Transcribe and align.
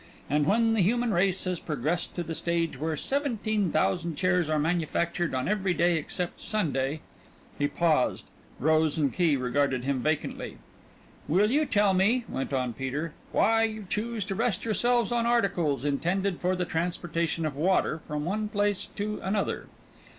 And 0.31 0.47
when 0.47 0.73
the 0.73 0.81
human 0.81 1.13
race 1.13 1.43
has 1.43 1.59
progressed 1.59 2.15
to 2.15 2.23
the 2.23 2.33
stage 2.33 2.79
where 2.79 2.97
seventeen 2.97 3.71
thousand 3.71 4.15
chairs 4.15 4.49
are 4.49 4.57
manufactured 4.57 5.35
on 5.35 5.47
every 5.47 5.75
day 5.75 5.95
except 5.95 6.41
Sunday" 6.41 7.01
he 7.59 7.67
paused. 7.67 8.23
Rose 8.59 8.97
and 8.97 9.13
Key 9.13 9.37
regarded 9.37 9.83
him 9.83 10.01
vacantly. 10.01 10.57
"Will 11.27 11.51
you 11.51 11.67
tell 11.67 11.93
me," 11.93 12.25
went 12.27 12.51
on 12.51 12.73
Peter, 12.73 13.13
"why 13.31 13.61
you 13.61 13.85
choose 13.87 14.23
to 14.25 14.33
rest 14.33 14.65
yourselves 14.65 15.11
on 15.11 15.27
articles, 15.27 15.85
intended 15.85 16.39
for 16.41 16.55
the 16.55 16.65
transportation 16.65 17.45
of 17.45 17.55
water 17.55 18.01
from 18.07 18.25
one 18.25 18.49
place 18.49 18.87
to 18.95 19.19
another?" 19.21 19.67